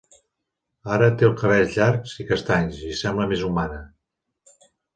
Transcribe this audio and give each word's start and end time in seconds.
Ara 0.95 1.09
té 1.19 1.27
els 1.27 1.35
cabells 1.41 1.75
llargs 1.81 2.15
i 2.25 2.27
castanys, 2.31 2.81
i 2.89 2.99
sembla 3.03 3.31
més 3.35 3.47
humana. 3.51 3.81